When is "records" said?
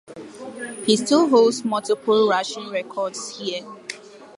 2.71-3.37